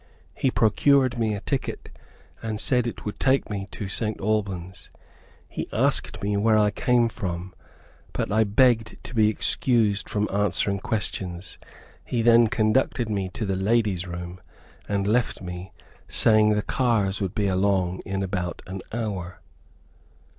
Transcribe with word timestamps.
He 0.33 0.49
procured 0.49 1.19
me 1.19 1.35
a 1.35 1.41
ticket, 1.41 1.89
and 2.41 2.59
said 2.59 2.87
it 2.87 3.05
would 3.05 3.19
take 3.19 3.51
me 3.51 3.67
to 3.69 3.87
St. 3.87 4.19
Albans. 4.19 4.89
He 5.47 5.69
asked 5.71 6.23
me 6.23 6.35
where 6.37 6.57
I 6.57 6.71
came 6.71 7.07
from, 7.07 7.53
but 8.11 8.31
I 8.31 8.43
begged 8.43 8.97
to 9.03 9.13
be 9.13 9.29
excused 9.29 10.09
from 10.09 10.27
answering 10.33 10.79
questions. 10.79 11.59
He 12.03 12.23
then 12.23 12.47
conducted 12.47 13.09
me 13.11 13.29
to 13.29 13.45
the 13.45 13.55
ladies 13.55 14.07
room, 14.07 14.41
and 14.89 15.05
left 15.05 15.39
me, 15.39 15.71
saying 16.09 16.49
the 16.53 16.63
cars 16.63 17.21
would 17.21 17.35
be 17.35 17.45
along 17.45 17.99
in 18.03 18.23
about 18.23 18.63
an 18.65 18.81
hour. 18.91 19.39